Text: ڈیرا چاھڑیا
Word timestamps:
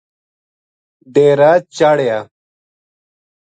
ڈیرا 1.13 1.51
چاھڑیا 1.75 2.17